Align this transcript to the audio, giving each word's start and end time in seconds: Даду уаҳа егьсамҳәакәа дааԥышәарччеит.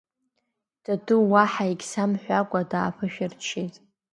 Даду 0.83 1.19
уаҳа 1.31 1.63
егьсамҳәакәа 1.69 2.61
дааԥышәарччеит. 2.71 3.75